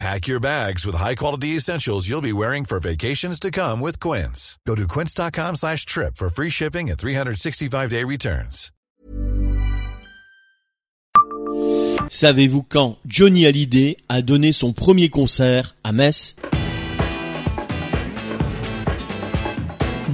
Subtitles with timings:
[0.00, 4.58] Pack your bags with high-quality essentials you'll be wearing for vacations to come with Quince.
[4.66, 8.70] Go to quince.com slash trip for free shipping and 365-day returns.
[12.10, 16.36] Savez-vous quand Johnny Hallyday a donné son premier concert à Metz?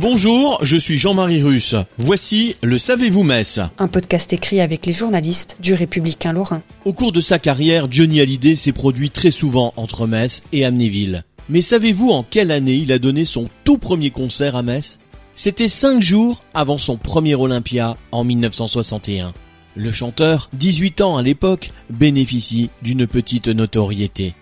[0.00, 1.74] Bonjour, je suis Jean-Marie Russe.
[1.98, 6.62] Voici le Savez-vous Metz Un podcast écrit avec les journalistes du Républicain Lorrain.
[6.86, 11.22] Au cours de sa carrière, Johnny Hallyday s'est produit très souvent entre Metz et Amnéville.
[11.50, 14.98] Mais savez-vous en quelle année il a donné son tout premier concert à Metz?
[15.34, 19.34] C'était cinq jours avant son premier Olympia en 1961.
[19.76, 24.34] Le chanteur, 18 ans à l'époque, bénéficie d'une petite notoriété.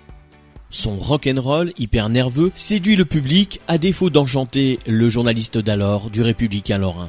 [0.71, 6.79] Son rock'n'roll hyper nerveux séduit le public à défaut d'enchanter le journaliste d'alors du Républicain
[6.79, 7.09] Lorrain.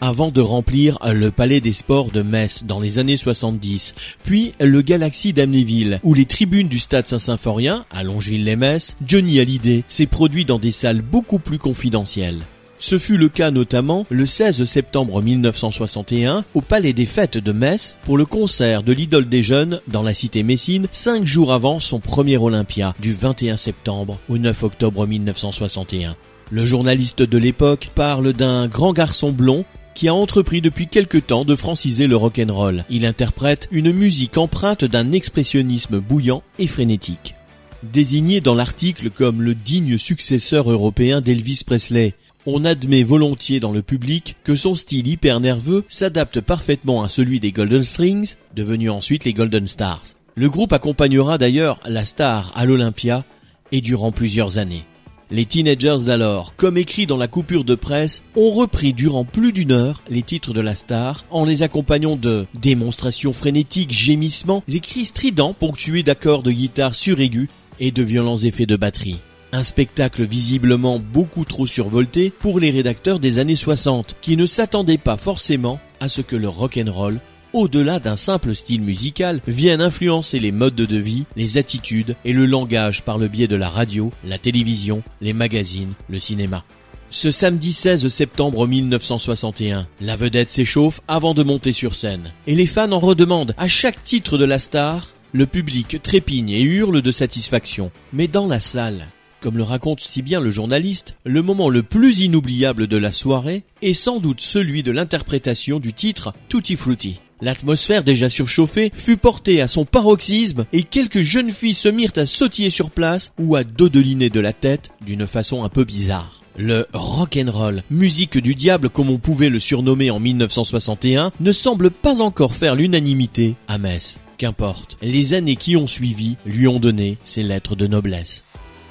[0.00, 4.82] Avant de remplir le Palais des Sports de Metz dans les années 70, puis le
[4.82, 10.58] Galaxy d'Amnéville ou les tribunes du Stade Saint-Symphorien à Longeville-les-Metz, Johnny Hallyday s'est produit dans
[10.58, 12.42] des salles beaucoup plus confidentielles.
[12.86, 17.96] Ce fut le cas notamment le 16 septembre 1961 au Palais des Fêtes de Metz
[18.04, 21.98] pour le concert de l'idole des jeunes dans la cité messine cinq jours avant son
[21.98, 26.14] premier Olympia du 21 septembre au 9 octobre 1961.
[26.50, 31.46] Le journaliste de l'époque parle d'un grand garçon blond qui a entrepris depuis quelque temps
[31.46, 32.84] de franciser le rock'n'roll.
[32.90, 37.34] Il interprète une musique empreinte d'un expressionnisme bouillant et frénétique.
[37.82, 42.14] Désigné dans l'article comme le digne successeur européen d'Elvis Presley,
[42.46, 47.40] on admet volontiers dans le public que son style hyper nerveux s'adapte parfaitement à celui
[47.40, 50.02] des Golden Strings, devenus ensuite les Golden Stars.
[50.34, 53.24] Le groupe accompagnera d'ailleurs la star à l'Olympia
[53.72, 54.84] et durant plusieurs années.
[55.30, 59.72] Les teenagers d'alors, comme écrit dans la coupure de presse, ont repris durant plus d'une
[59.72, 65.06] heure les titres de la star en les accompagnant de démonstrations frénétiques, gémissements et cris
[65.06, 67.48] stridents ponctués d'accords de guitare suraigus
[67.80, 69.18] et de violents effets de batterie.
[69.54, 74.98] Un spectacle visiblement beaucoup trop survolté pour les rédacteurs des années 60, qui ne s'attendaient
[74.98, 77.20] pas forcément à ce que le rock'n'roll,
[77.52, 82.46] au-delà d'un simple style musical, vienne influencer les modes de vie, les attitudes et le
[82.46, 86.64] langage par le biais de la radio, la télévision, les magazines, le cinéma.
[87.10, 92.32] Ce samedi 16 septembre 1961, la vedette s'échauffe avant de monter sur scène.
[92.48, 95.10] Et les fans en redemandent à chaque titre de la star.
[95.32, 97.92] Le public trépigne et hurle de satisfaction.
[98.12, 99.06] Mais dans la salle,
[99.44, 103.62] comme le raconte si bien le journaliste, le moment le plus inoubliable de la soirée
[103.82, 107.20] est sans doute celui de l'interprétation du titre Tutti Frutti.
[107.42, 112.24] L'atmosphère déjà surchauffée fut portée à son paroxysme et quelques jeunes filles se mirent à
[112.24, 116.40] sautiller sur place ou à dodeliner de la tête d'une façon un peu bizarre.
[116.56, 122.22] Le rock'n'roll, musique du diable comme on pouvait le surnommer en 1961, ne semble pas
[122.22, 124.16] encore faire l'unanimité à Metz.
[124.38, 128.42] Qu'importe, les années qui ont suivi lui ont donné ses lettres de noblesse.